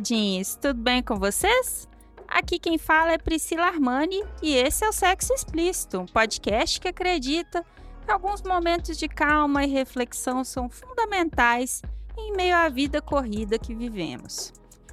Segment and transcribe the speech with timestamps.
[0.00, 1.86] Taradinhos, tudo bem com vocês?
[2.26, 6.88] Aqui quem fala é Priscila Armani e esse é o Sexo Explícito, um podcast que
[6.88, 7.64] acredita
[8.04, 11.82] que alguns momentos de calma e reflexão são fundamentais
[12.16, 14.52] em meio à vida corrida que vivemos.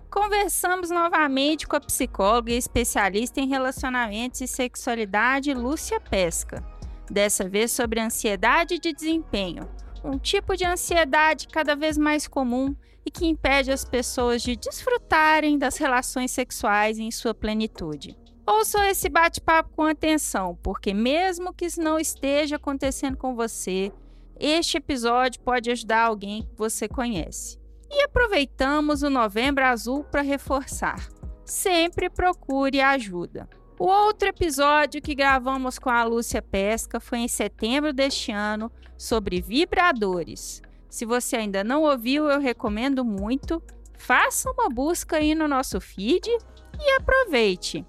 [0.09, 6.63] Conversamos novamente com a psicóloga e especialista em relacionamentos e sexualidade Lúcia Pesca,
[7.09, 9.69] dessa vez sobre ansiedade de desempenho,
[10.03, 15.57] um tipo de ansiedade cada vez mais comum e que impede as pessoas de desfrutarem
[15.57, 18.17] das relações sexuais em sua plenitude.
[18.45, 23.91] Ouçam esse bate-papo com atenção, porque mesmo que isso não esteja acontecendo com você,
[24.39, 27.59] este episódio pode ajudar alguém que você conhece.
[27.89, 31.07] E aproveitamos o Novembro Azul para reforçar.
[31.45, 33.49] Sempre procure ajuda.
[33.79, 39.39] O outro episódio que gravamos com a Lúcia Pesca foi em setembro deste ano sobre
[39.39, 40.63] vibradores.
[40.89, 43.61] Se você ainda não ouviu, eu recomendo muito.
[43.95, 47.85] Faça uma busca aí no nosso feed e aproveite.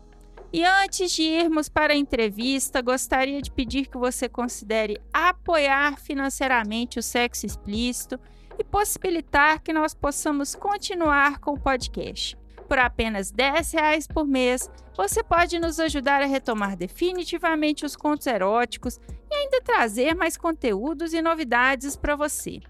[0.52, 6.98] E antes de irmos para a entrevista, gostaria de pedir que você considere apoiar financeiramente
[6.98, 8.20] o sexo explícito
[8.58, 12.36] e possibilitar que nós possamos continuar com o podcast.
[12.68, 18.26] Por apenas R$ reais por mês, você pode nos ajudar a retomar definitivamente os contos
[18.26, 22.60] eróticos e ainda trazer mais conteúdos e novidades para você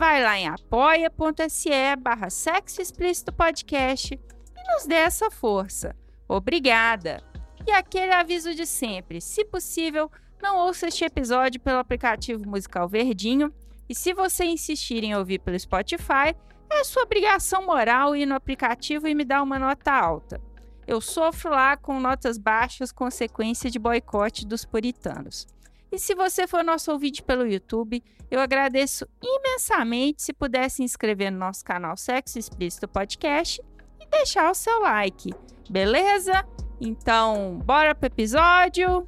[0.00, 5.94] vai lá em apoia.se barra explícito podcast e nos dê essa força.
[6.26, 7.22] Obrigada!
[7.66, 10.10] E aquele aviso de sempre, se possível,
[10.42, 13.52] não ouça este episódio pelo aplicativo musical Verdinho
[13.90, 16.34] e se você insistir em ouvir pelo Spotify,
[16.70, 20.40] é sua obrigação moral ir no aplicativo e me dar uma nota alta.
[20.86, 25.46] Eu sofro lá com notas baixas consequência de boicote dos puritanos.
[25.92, 31.32] E se você for nosso ouvinte pelo YouTube, eu agradeço imensamente se puder se inscrever
[31.32, 33.60] no nosso canal Sexo Explícito Podcast
[34.00, 35.34] e deixar o seu like,
[35.68, 36.44] beleza?
[36.80, 39.06] Então, bora pro episódio!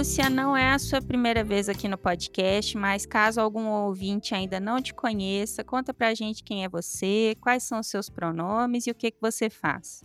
[0.00, 4.58] Lúcia, não é a sua primeira vez aqui no podcast, mas caso algum ouvinte ainda
[4.58, 8.90] não te conheça, conta pra gente quem é você, quais são os seus pronomes e
[8.90, 10.02] o que, que você faz.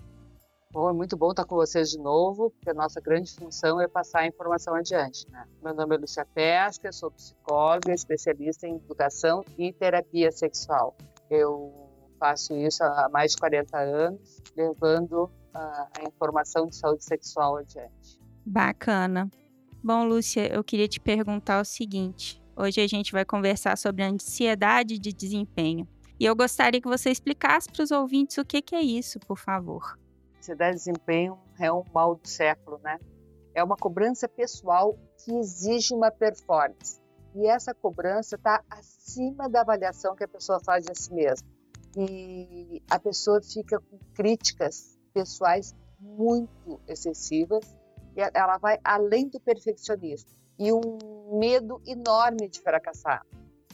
[0.70, 3.88] Bom, é muito bom estar com vocês de novo, porque a nossa grande função é
[3.88, 5.32] passar a informação adiante.
[5.32, 5.46] Né?
[5.64, 10.94] Meu nome é Lúcia Pesca, sou psicóloga, especialista em educação e terapia sexual.
[11.30, 11.74] Eu
[12.20, 18.20] faço isso há mais de 40 anos, levando a, a informação de saúde sexual adiante.
[18.46, 19.32] Bacana.
[19.86, 22.44] Bom, Lúcia, eu queria te perguntar o seguinte.
[22.58, 25.88] Hoje a gente vai conversar sobre ansiedade de desempenho.
[26.20, 29.38] E eu gostaria que você explicasse para os ouvintes o que, que é isso, por
[29.38, 29.96] favor.
[30.40, 32.98] Ansiedade de desempenho é um mal do século, né?
[33.54, 37.00] É uma cobrança pessoal que exige uma performance.
[37.36, 41.48] E essa cobrança está acima da avaliação que a pessoa faz de si mesma.
[41.96, 47.72] E a pessoa fica com críticas pessoais muito excessivas
[48.16, 50.82] ela vai além do perfeccionismo e um
[51.40, 53.26] medo enorme de fracassar.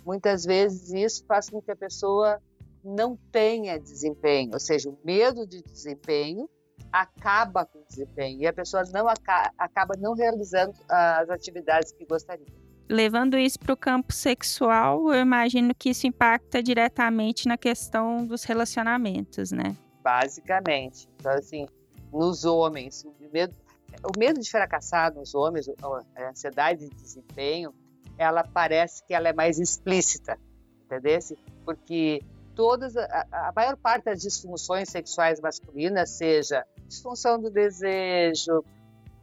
[0.06, 2.42] Muitas vezes isso faz com que a pessoa
[2.84, 6.50] não tenha desempenho, ou seja, o medo de desempenho
[6.92, 12.48] acaba com o desempenho e a pessoa não acaba não realizando as atividades que gostaria.
[12.90, 18.44] Levando isso para o campo sexual, eu imagino que isso impacta diretamente na questão dos
[18.44, 19.78] relacionamentos, né?
[20.04, 21.08] Basicamente.
[21.16, 21.68] Então, assim,
[22.12, 23.56] nos homens, o medo,
[24.04, 27.74] o medo de fracassar nos homens, a ansiedade de desempenho,
[28.18, 30.38] ela parece que ela é mais explícita,
[30.86, 31.20] entendeu?
[31.66, 32.22] Porque
[32.56, 38.64] todas a, a, maior parte das disfunções sexuais masculinas, seja disfunção do desejo,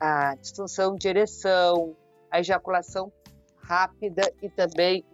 [0.00, 1.96] a disfunção de ereção,
[2.30, 3.12] a ejaculação
[3.56, 5.04] rápida e também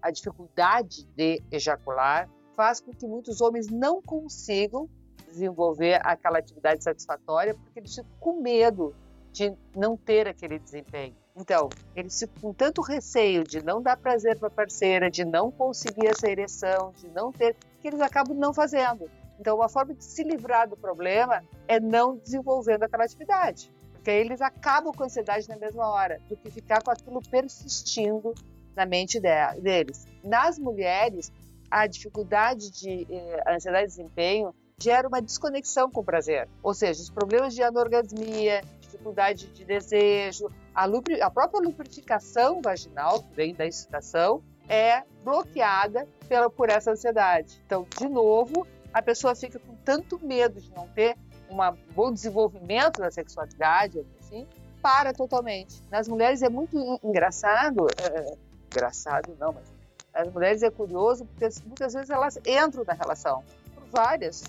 [0.00, 4.88] a dificuldade de ejacular, faz com que muitos homens não consigam
[5.32, 8.94] desenvolver aquela atividade satisfatória porque eles ficam com medo
[9.32, 11.16] de não ter aquele desempenho.
[11.34, 15.50] Então, eles ficam com tanto receio de não dar prazer para a parceira, de não
[15.50, 19.10] conseguir essa ereção, de não ter, que eles acabam não fazendo.
[19.40, 23.72] Então, uma forma de se livrar do problema é não desenvolvendo aquela atividade.
[23.92, 28.34] Porque eles acabam com a ansiedade na mesma hora, do que ficar com aquilo persistindo
[28.76, 30.06] na mente deles.
[30.22, 31.32] Nas mulheres,
[31.70, 36.48] a dificuldade de eh, ansiedade de desempenho gera uma desconexão com o prazer.
[36.62, 43.34] Ou seja, os problemas de anorgasmia, dificuldade de desejo, a, a própria lubrificação vaginal, que
[43.34, 47.62] vem da excitação, é bloqueada pela, por essa ansiedade.
[47.64, 51.16] Então, de novo, a pessoa fica com tanto medo de não ter
[51.48, 51.56] um
[51.94, 54.46] bom desenvolvimento da sexualidade, assim,
[54.80, 55.80] para totalmente.
[55.90, 58.34] Nas mulheres é muito engraçado, é,
[58.72, 59.72] engraçado não, mas
[60.12, 63.42] as mulheres é curioso porque muitas vezes elas entram na relação
[63.74, 64.42] por várias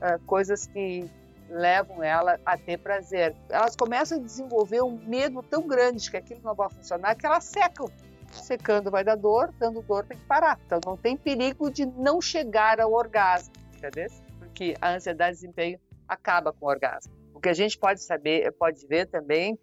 [0.00, 1.08] uh, coisas que
[1.48, 3.34] levam ela a ter prazer.
[3.48, 7.26] Elas começam a desenvolver um medo tão grande de que aquilo não vai funcionar que
[7.26, 7.90] elas secam.
[8.30, 10.60] Secando vai dar dor, dando dor tem que parar.
[10.66, 14.08] Então não tem perigo de não chegar ao orgasmo, entendeu?
[14.38, 17.12] Porque a ansiedade de desempenho acaba com o orgasmo.
[17.32, 19.56] O que a gente pode saber, pode ver também,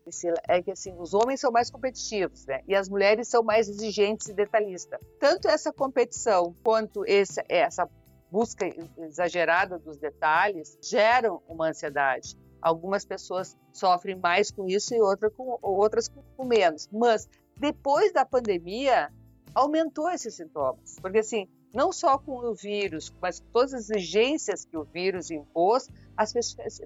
[0.47, 2.61] é que assim, os homens são mais competitivos, né?
[2.65, 4.97] E as mulheres são mais exigentes e detalhistas.
[5.19, 7.89] Tanto essa competição quanto essa
[8.35, 12.37] busca exagerada dos detalhes geram uma ansiedade.
[12.61, 16.89] Algumas pessoas sofrem mais com isso e outra com, outras com menos.
[16.91, 19.09] Mas depois da pandemia,
[19.53, 20.97] aumentou esses sintomas.
[21.01, 25.31] Porque assim, não só com o vírus, mas com todas as exigências que o vírus
[25.31, 25.87] impôs,
[26.17, 26.33] as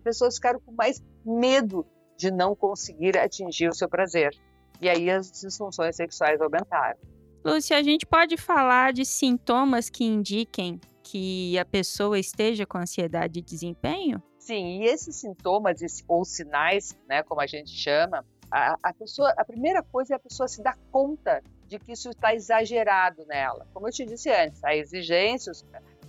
[0.04, 1.84] pessoas ficaram com mais medo
[2.16, 4.38] de não conseguir atingir o seu prazer.
[4.80, 7.00] E aí as disfunções sexuais aumentaram.
[7.44, 10.80] Lúcia, a gente pode falar de sintomas que indiquem
[11.12, 14.22] que a pessoa esteja com ansiedade de desempenho?
[14.38, 19.44] Sim, e esses sintomas ou sinais, né, como a gente chama, a, a pessoa, a
[19.44, 23.68] primeira coisa é a pessoa se dar conta de que isso está exagerado nela.
[23.74, 25.52] Como eu te disse antes, a exigência,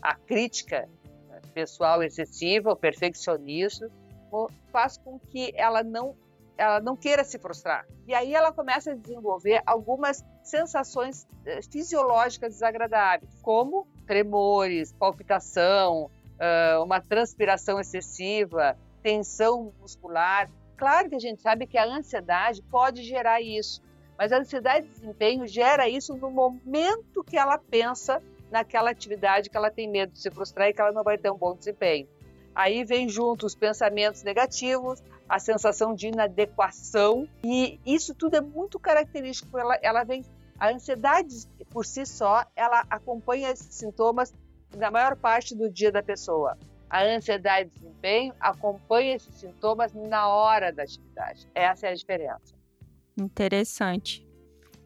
[0.03, 0.89] a crítica
[1.55, 3.89] pessoal excessiva, o perfeccionismo,
[4.71, 6.15] faz com que ela não
[6.61, 7.87] ela não queira se frustrar.
[8.07, 16.11] E aí ela começa a desenvolver algumas sensações eh, fisiológicas desagradáveis, como tremores, palpitação,
[16.83, 20.51] uma transpiração excessiva, tensão muscular.
[20.77, 23.83] Claro que a gente sabe que a ansiedade pode gerar isso,
[24.17, 29.57] mas a ansiedade de desempenho gera isso no momento que ela pensa naquela atividade que
[29.57, 32.09] ela tem medo de se frustrar e que ela não vai ter um bom desempenho.
[32.55, 38.79] Aí vem junto os pensamentos negativos, a sensação de inadequação e isso tudo é muito
[38.79, 39.57] característico.
[39.57, 40.25] Ela, ela vem
[40.59, 44.35] a ansiedade por si só, ela acompanha esses sintomas
[44.77, 46.59] na maior parte do dia da pessoa.
[46.89, 51.49] A ansiedade de desempenho acompanha esses sintomas na hora da atividade.
[51.55, 52.55] Essa é a diferença.
[53.17, 54.27] Interessante.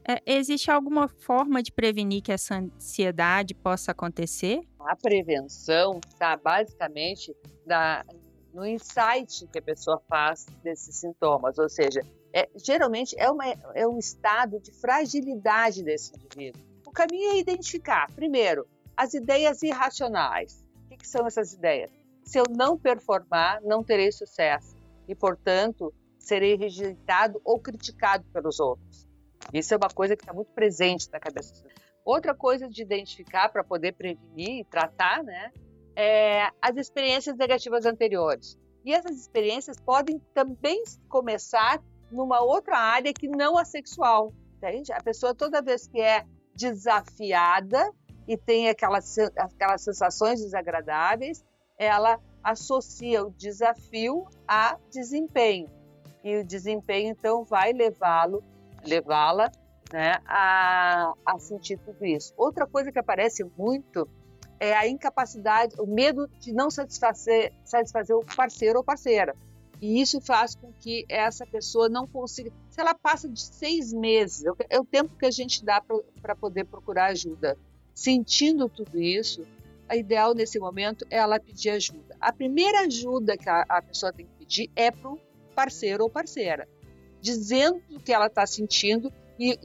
[0.06, 4.60] É, existe alguma forma de prevenir que essa ansiedade possa acontecer?
[4.84, 7.34] A prevenção está basicamente
[7.66, 8.04] na,
[8.52, 12.00] no insight que a pessoa faz desses sintomas, ou seja,
[12.32, 16.62] é, geralmente é, uma, é um estado de fragilidade desse indivíduo.
[16.86, 18.66] O caminho é identificar, primeiro,
[18.96, 20.62] as ideias irracionais.
[20.84, 21.90] O que, que são essas ideias?
[22.22, 24.76] Se eu não performar, não terei sucesso
[25.08, 29.06] e, portanto, serei rejeitado ou criticado pelos outros.
[29.52, 31.64] Isso é uma coisa que está muito presente na cabeça.
[32.04, 35.52] Outra coisa de identificar para poder prevenir e tratar, né,
[35.96, 38.58] é as experiências negativas anteriores.
[38.84, 44.92] E essas experiências podem também começar numa outra área que não a sexual, entende?
[44.92, 47.90] A pessoa toda vez que é desafiada
[48.28, 51.44] e tem aquelas, aquelas sensações desagradáveis,
[51.78, 55.70] ela associa o desafio a desempenho
[56.22, 58.42] e o desempenho então vai levá-lo,
[58.84, 59.50] levá-la,
[59.94, 62.34] né, a, a sentir tudo isso.
[62.36, 64.08] Outra coisa que aparece muito
[64.58, 69.36] é a incapacidade, o medo de não satisfazer, satisfazer o parceiro ou parceira.
[69.80, 72.50] E isso faz com que essa pessoa não consiga.
[72.70, 75.80] Se ela passa de seis meses, é o tempo que a gente dá
[76.20, 77.56] para poder procurar ajuda.
[77.94, 79.46] Sentindo tudo isso,
[79.88, 82.16] a ideal nesse momento é ela pedir ajuda.
[82.20, 85.20] A primeira ajuda que a, a pessoa tem que pedir é para o
[85.54, 86.66] parceiro ou parceira,
[87.20, 89.58] dizendo o que ela está sentindo e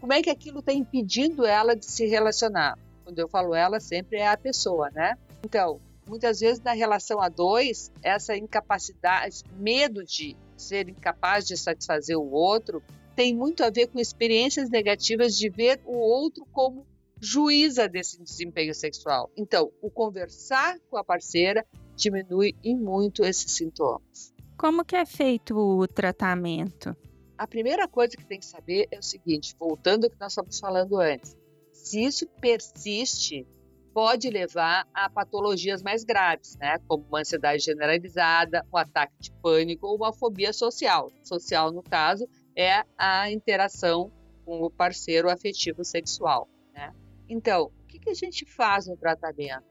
[0.00, 2.78] como é que aquilo está impedindo ela de se relacionar.
[3.04, 5.16] Quando eu falo ela, sempre é a pessoa, né?
[5.42, 12.16] Então, muitas vezes na relação a dois, essa incapacidade, medo de ser incapaz de satisfazer
[12.16, 12.82] o outro,
[13.14, 16.86] tem muito a ver com experiências negativas de ver o outro como
[17.20, 19.30] juíza desse desempenho sexual.
[19.36, 24.32] Então, o conversar com a parceira diminui em muito esses sintomas.
[24.56, 26.96] Como que é feito o tratamento?
[27.38, 30.58] A primeira coisa que tem que saber é o seguinte, voltando ao que nós estávamos
[30.58, 31.36] falando antes.
[31.72, 33.46] Se isso persiste,
[33.94, 36.78] pode levar a patologias mais graves, né?
[36.88, 41.12] Como uma ansiedade generalizada, um ataque de pânico ou uma fobia social.
[41.22, 44.10] Social, no caso, é a interação
[44.44, 46.92] com o parceiro afetivo sexual, né?
[47.28, 49.64] Então, o que, que a gente faz no tratamento?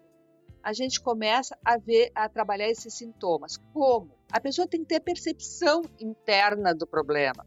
[0.63, 3.57] A gente começa a ver, a trabalhar esses sintomas.
[3.73, 4.09] Como?
[4.31, 7.45] A pessoa tem que ter percepção interna do problema.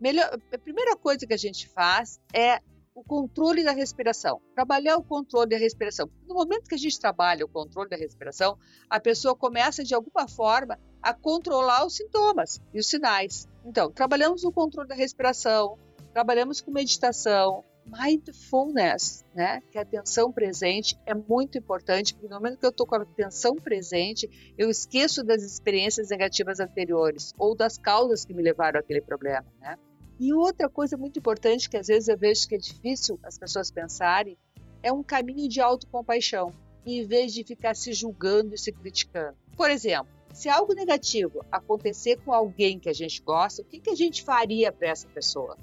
[0.00, 2.60] Melhor, a primeira coisa que a gente faz é
[2.94, 4.40] o controle da respiração.
[4.54, 6.10] Trabalhar o controle da respiração.
[6.26, 10.26] No momento que a gente trabalha o controle da respiração, a pessoa começa de alguma
[10.26, 13.46] forma a controlar os sintomas e os sinais.
[13.64, 15.78] Então, trabalhamos o controle da respiração,
[16.12, 19.60] trabalhamos com meditação, mindfulness, né?
[19.70, 23.02] Que a atenção presente é muito importante, porque no momento que eu estou com a
[23.02, 29.00] atenção presente, eu esqueço das experiências negativas anteriores ou das causas que me levaram àquele
[29.00, 29.76] problema, né?
[30.20, 33.70] E outra coisa muito importante que às vezes eu vejo que é difícil as pessoas
[33.70, 34.36] pensarem
[34.82, 36.52] é um caminho de autocompaixão,
[36.84, 39.34] em vez de ficar se julgando e se criticando.
[39.56, 43.88] Por exemplo, se algo negativo acontecer com alguém que a gente gosta, o que, que
[43.88, 45.56] a gente faria para essa pessoa?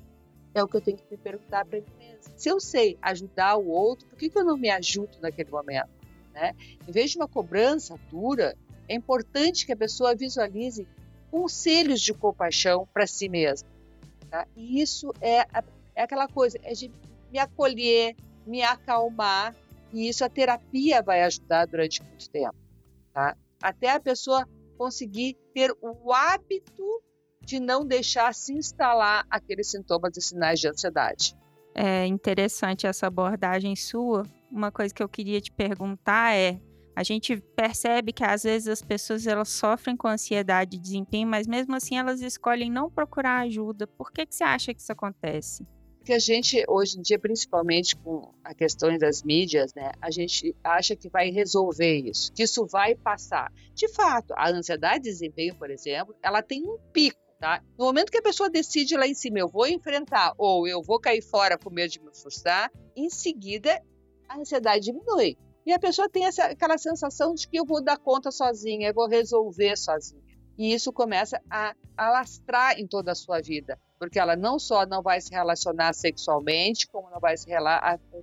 [0.55, 2.33] É o que eu tenho que me perguntar para mim mesma.
[2.35, 5.91] Se eu sei ajudar o outro, por que, que eu não me ajudo naquele momento?
[6.33, 6.55] Né?
[6.87, 8.57] Em vez de uma cobrança dura,
[8.89, 10.87] é importante que a pessoa visualize
[11.29, 13.76] conselhos de compaixão para si mesma.
[14.37, 14.47] Tá?
[14.55, 15.47] E isso é,
[15.95, 16.91] é aquela coisa, é de
[17.31, 18.15] me acolher,
[18.45, 19.55] me acalmar,
[19.91, 22.55] e isso a terapia vai ajudar durante muito tempo.
[23.13, 23.35] Tá?
[23.61, 27.01] Até a pessoa conseguir ter o hábito
[27.41, 31.35] de não deixar se instalar aqueles sintomas e sinais de ansiedade.
[31.73, 34.23] É interessante essa abordagem sua.
[34.51, 36.59] Uma coisa que eu queria te perguntar é:
[36.97, 41.45] a gente percebe que às vezes as pessoas elas sofrem com ansiedade de desempenho, mas
[41.45, 43.85] mesmo assim elas escolhem não procurar ajuda.
[43.85, 45.63] Por que, que você acha que isso acontece?
[46.03, 50.55] que a gente, hoje em dia, principalmente com a questão das mídias, né, a gente
[50.63, 53.51] acha que vai resolver isso, que isso vai passar.
[53.75, 57.19] De fato, a ansiedade de desempenho, por exemplo, ela tem um pico.
[57.39, 57.61] Tá?
[57.77, 60.99] No momento que a pessoa decide lá em cima, eu vou enfrentar ou eu vou
[60.99, 63.79] cair fora com medo de me frustrar, em seguida
[64.27, 65.37] a ansiedade diminui.
[65.67, 68.93] E a pessoa tem essa, aquela sensação de que eu vou dar conta sozinha, eu
[68.93, 70.23] vou resolver sozinha.
[70.57, 75.01] E isso começa a alastrar em toda a sua vida, porque ela não só não
[75.03, 77.49] vai se relacionar sexualmente, como não vai se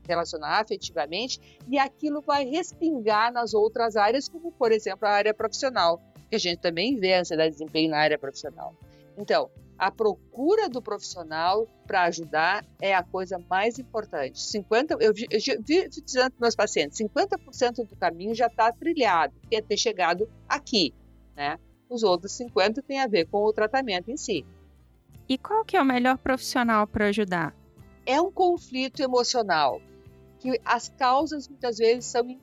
[0.08, 6.00] relacionar afetivamente, e aquilo vai respingar nas outras áreas, como por exemplo a área profissional,
[6.30, 8.74] que a gente também vê a ansiedade de desempenho na área profissional.
[9.18, 14.40] Então, a procura do profissional para ajudar é a coisa mais importante.
[14.40, 19.34] 50, eu vi, eu vi dizendo para meus pacientes, 50% do caminho já está trilhado,
[19.48, 20.94] que é ter chegado aqui,
[21.36, 21.58] né?
[21.88, 24.44] Os outros 50 tem a ver com o tratamento em si.
[25.28, 27.54] E qual que é o melhor profissional para ajudar?
[28.06, 29.80] É um conflito emocional
[30.38, 32.38] que as causas muitas vezes são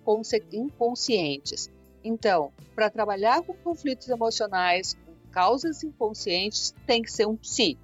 [0.52, 1.70] inconscientes.
[2.04, 4.98] Então, para trabalhar com conflitos emocionais,
[5.32, 7.78] causas inconscientes tem que ser um psi,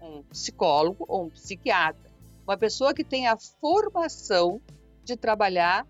[0.00, 2.10] um psicólogo ou um psiquiatra,
[2.46, 4.60] uma pessoa que tem a formação
[5.04, 5.86] de trabalhar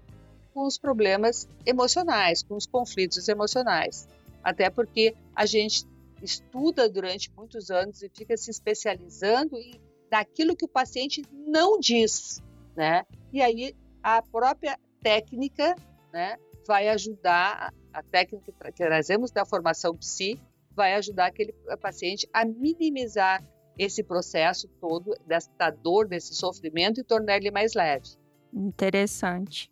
[0.53, 4.09] com os problemas emocionais, com os conflitos emocionais.
[4.43, 5.87] Até porque a gente
[6.23, 12.41] estuda durante muitos anos e fica se especializando em daquilo que o paciente não diz,
[12.77, 13.05] né?
[13.33, 15.75] E aí a própria técnica,
[16.13, 16.37] né,
[16.67, 20.41] vai ajudar a técnica que trazemos da formação psi
[20.77, 23.43] vai ajudar aquele paciente a minimizar
[23.79, 28.07] esse processo todo, dessa dor, desse sofrimento e tornar ele mais leve.
[28.53, 29.71] Interessante.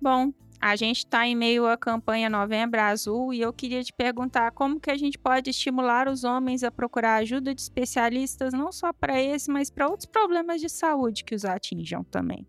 [0.00, 4.52] Bom, a gente está em meio à campanha Novembro Azul e eu queria te perguntar
[4.52, 8.92] como que a gente pode estimular os homens a procurar ajuda de especialistas, não só
[8.92, 12.46] para esse, mas para outros problemas de saúde que os atinjam também.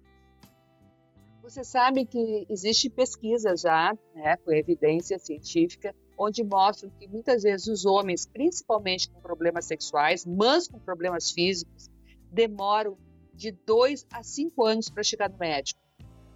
[1.41, 7.67] Você sabe que existe pesquisa já, né, com evidência científica, onde mostram que muitas vezes
[7.67, 11.89] os homens, principalmente com problemas sexuais, mas com problemas físicos,
[12.31, 12.97] demoram
[13.33, 15.79] de dois a cinco anos para chegar no médico.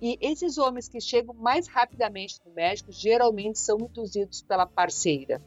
[0.02, 5.42] E esses homens que chegam mais rapidamente no médico geralmente são induzidos pela parceira.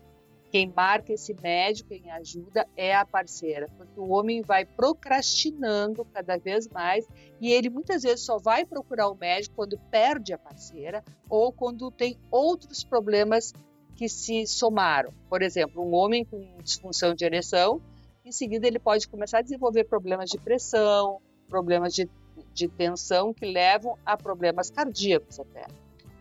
[0.50, 6.36] Quem marca esse médico, quem ajuda é a parceira, porque o homem vai procrastinando cada
[6.36, 7.04] vez mais
[7.40, 11.90] e ele muitas vezes só vai procurar o médico quando perde a parceira ou quando
[11.90, 13.52] tem outros problemas
[13.96, 15.12] que se somaram.
[15.28, 17.80] Por exemplo, um homem com disfunção de ereção,
[18.24, 22.08] em seguida ele pode começar a desenvolver problemas de pressão, problemas de,
[22.52, 25.66] de tensão que levam a problemas cardíacos até.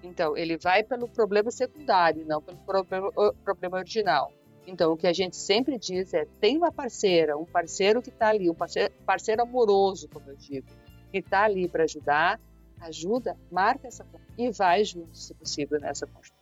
[0.04, 3.10] Então, ele vai pelo problema secundário, não pelo problema,
[3.44, 4.32] problema original.
[4.68, 8.30] Então, o que a gente sempre diz é: tem uma parceira, um parceiro que está
[8.30, 10.68] ali, um parceiro, parceiro amoroso, como eu digo,
[11.12, 12.40] que está ali para ajudar,
[12.82, 14.06] ajuda, marca essa
[14.38, 16.33] e vai junto, se possível, nessa consulta.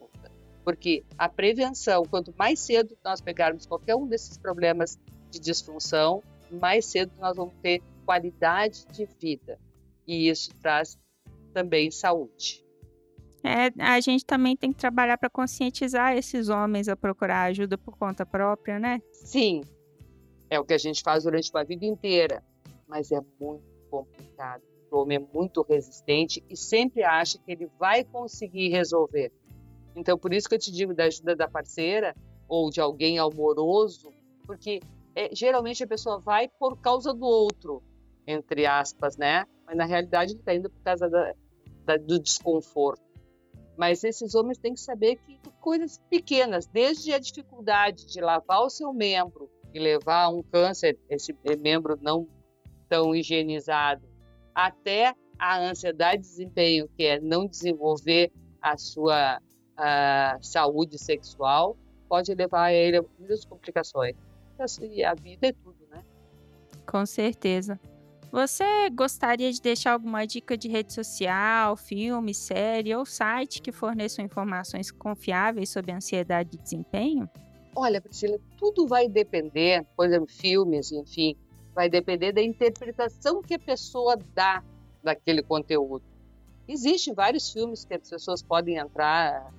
[0.64, 5.00] Porque a prevenção, quanto mais cedo nós pegarmos qualquer um desses problemas
[5.30, 9.60] de disfunção, mais cedo nós vamos ter qualidade de vida.
[10.06, 11.00] E isso traz
[11.54, 12.64] também saúde.
[13.44, 17.98] É, a gente também tem que trabalhar para conscientizar esses homens a procurar ajuda por
[17.98, 19.02] conta própria, né?
[19.12, 19.64] Sim,
[20.50, 22.44] é o que a gente faz durante uma vida inteira,
[22.88, 24.62] mas é muito complicado.
[24.92, 29.32] O homem é muito resistente e sempre acha que ele vai conseguir resolver.
[29.96, 32.16] Então, por isso que eu te digo da ajuda da parceira
[32.48, 34.12] ou de alguém amoroso,
[34.46, 34.80] porque
[35.16, 37.82] é, geralmente a pessoa vai por causa do outro,
[38.26, 39.46] entre aspas, né?
[39.66, 41.34] Mas na realidade ele está indo por causa da,
[41.86, 43.04] da, do desconforto.
[43.78, 48.70] Mas esses homens têm que saber que coisas pequenas, desde a dificuldade de lavar o
[48.70, 52.28] seu membro e levar um câncer, esse membro não
[52.90, 54.06] tão higienizado,
[54.54, 58.32] até a ansiedade de desempenho, que é não desenvolver
[58.62, 59.40] a sua
[60.42, 64.16] saúde sexual, pode levar a ele a muitas complicações.
[64.82, 66.04] E a vida é tudo, né?
[66.86, 67.80] Com certeza.
[68.32, 74.24] Você gostaria de deixar alguma dica de rede social, filme, série ou site que forneçam
[74.24, 77.30] informações confiáveis sobre ansiedade e desempenho?
[77.76, 81.36] Olha, Priscila, tudo vai depender, por exemplo, filmes, enfim,
[81.74, 84.64] vai depender da interpretação que a pessoa dá
[85.04, 86.04] daquele conteúdo.
[86.68, 89.52] Existem vários filmes que as pessoas podem entrar,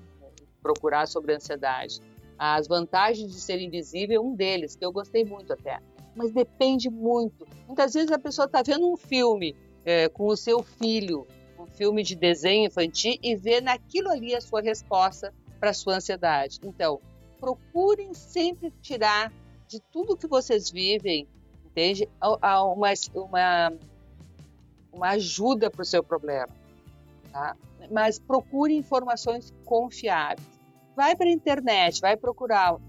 [0.62, 2.00] procurar sobre ansiedade.
[2.38, 5.80] As vantagens de ser invisível é um deles, que eu gostei muito até
[6.14, 7.46] mas depende muito.
[7.66, 11.26] Muitas vezes a pessoa está vendo um filme é, com o seu filho,
[11.58, 15.96] um filme de desenho infantil, e vê naquilo ali a sua resposta para a sua
[15.96, 16.60] ansiedade.
[16.62, 17.00] Então,
[17.38, 19.32] procurem sempre tirar
[19.66, 21.26] de tudo que vocês vivem,
[21.64, 22.08] entende?
[22.20, 23.72] Uma, uma,
[24.92, 26.48] uma ajuda para o seu problema.
[27.32, 27.56] Tá?
[27.90, 30.46] Mas procure informações confiáveis.
[30.94, 32.80] Vai para a internet, vai procurar uh,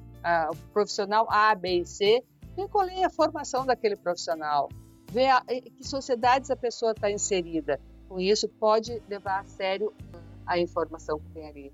[0.51, 2.23] o profissional A, B e C
[2.55, 4.69] ver qual é a formação daquele profissional,
[5.11, 7.79] ver a, que sociedades a pessoa está inserida.
[8.07, 9.93] Com isso, pode levar a sério
[10.45, 11.73] a informação que tem ali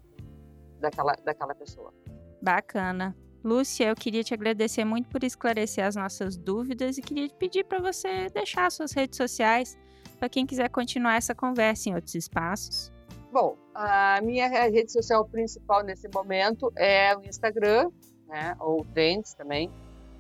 [0.80, 1.93] daquela, daquela pessoa.
[2.41, 3.15] Bacana.
[3.43, 7.63] Lúcia, eu queria te agradecer muito por esclarecer as nossas dúvidas e queria te pedir
[7.63, 9.78] para você deixar suas redes sociais
[10.17, 12.91] para quem quiser continuar essa conversa em outros espaços.
[13.32, 17.92] Bom, a minha rede social principal nesse momento é o Instagram,
[18.28, 19.72] né, ou Trends também,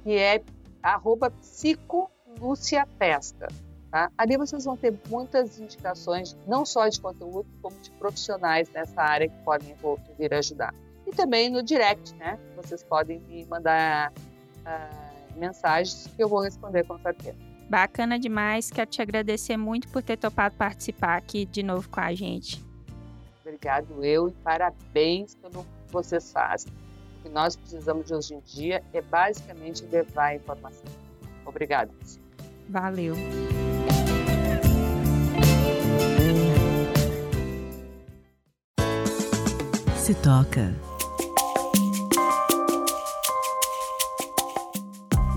[0.03, 0.43] que é
[0.83, 3.47] arroba psicoluciapesca.
[3.91, 4.11] Tá?
[4.17, 9.27] Ali vocês vão ter muitas indicações, não só de conteúdo, como de profissionais nessa área
[9.27, 9.75] que podem
[10.17, 10.73] vir ajudar.
[11.07, 12.37] E também no direct, né?
[12.55, 17.35] Vocês podem me mandar uh, mensagens que eu vou responder com certeza.
[17.67, 22.13] Bacana demais, quero te agradecer muito por ter topado participar aqui de novo com a
[22.13, 22.68] gente.
[23.59, 26.71] Obrigado eu e parabéns pelo que vocês fazem.
[27.19, 30.85] O que nós precisamos de hoje em dia é basicamente levar a informação.
[31.45, 31.91] Obrigada.
[32.69, 33.15] Valeu.
[39.97, 40.73] Se toca.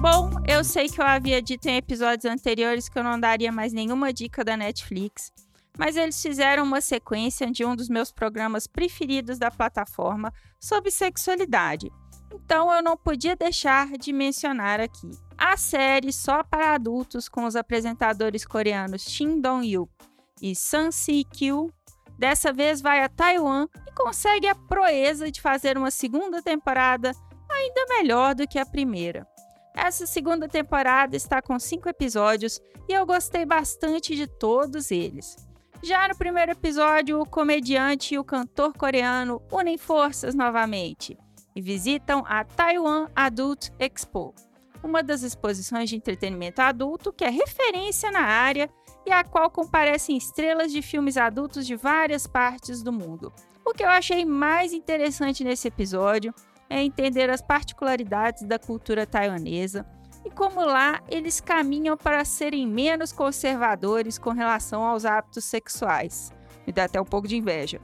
[0.00, 3.72] Bom, eu sei que eu havia dito em episódios anteriores que eu não daria mais
[3.72, 5.32] nenhuma dica da Netflix,
[5.78, 11.90] mas eles fizeram uma sequência de um dos meus programas preferidos da plataforma sobre sexualidade.
[12.32, 17.56] Então eu não podia deixar de mencionar aqui a série só para adultos com os
[17.56, 19.88] apresentadores coreanos Shin Dong-yu
[20.40, 21.72] e Sun Si-kyu.
[22.18, 27.12] Dessa vez vai a Taiwan e consegue a proeza de fazer uma segunda temporada
[27.50, 29.26] ainda melhor do que a primeira.
[29.74, 35.36] Essa segunda temporada está com cinco episódios e eu gostei bastante de todos eles.
[35.84, 41.18] Já no primeiro episódio, o comediante e o cantor coreano unem forças novamente
[41.56, 44.32] e visitam a Taiwan Adult Expo,
[44.80, 48.70] uma das exposições de entretenimento adulto que é referência na área
[49.04, 53.32] e a qual comparecem estrelas de filmes adultos de várias partes do mundo.
[53.66, 56.32] O que eu achei mais interessante nesse episódio
[56.70, 59.84] é entender as particularidades da cultura taiwanesa
[60.24, 66.32] e como lá eles caminham para serem menos conservadores com relação aos hábitos sexuais.
[66.66, 67.80] Me dá até um pouco de inveja.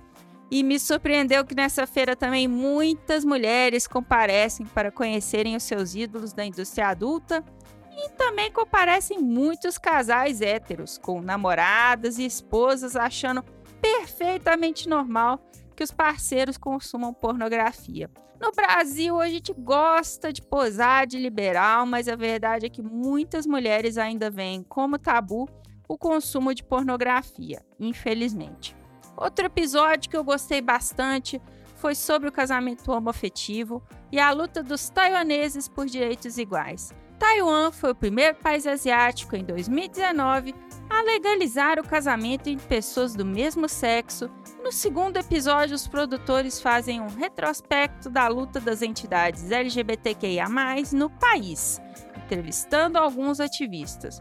[0.50, 6.32] E me surpreendeu que nessa feira também muitas mulheres comparecem para conhecerem os seus ídolos
[6.32, 7.44] da indústria adulta
[7.90, 13.44] e também comparecem muitos casais héteros, com namoradas e esposas achando
[13.82, 15.40] perfeitamente normal
[15.78, 18.10] que os parceiros consumam pornografia.
[18.40, 23.46] No Brasil, a gente gosta de posar de liberal, mas a verdade é que muitas
[23.46, 25.48] mulheres ainda veem como tabu
[25.88, 28.74] o consumo de pornografia, infelizmente.
[29.16, 31.40] Outro episódio que eu gostei bastante
[31.76, 36.92] foi sobre o casamento homoafetivo e a luta dos taiwaneses por direitos iguais.
[37.20, 40.56] Taiwan foi o primeiro país asiático em 2019
[40.90, 44.28] a legalizar o casamento entre pessoas do mesmo sexo.
[44.62, 50.46] No segundo episódio, os produtores fazem um retrospecto da luta das entidades LGBTQIA,
[50.92, 51.80] no país,
[52.24, 54.18] entrevistando alguns ativistas.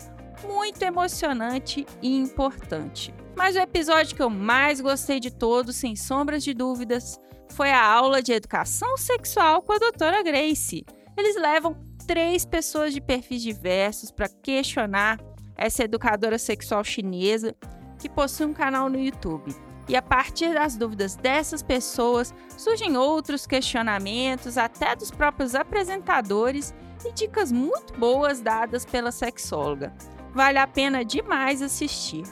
[0.47, 3.13] Muito emocionante e importante.
[3.35, 7.19] Mas o episódio que eu mais gostei de todos, sem sombras de dúvidas,
[7.49, 10.85] foi a aula de educação sexual com a doutora Grace.
[11.17, 15.19] Eles levam três pessoas de perfis diversos para questionar
[15.57, 17.55] essa educadora sexual chinesa
[17.99, 19.53] que possui um canal no YouTube.
[19.87, 26.73] E a partir das dúvidas dessas pessoas surgem outros questionamentos, até dos próprios apresentadores,
[27.05, 29.93] e dicas muito boas dadas pela sexóloga.
[30.33, 32.23] Vale a pena demais assistir.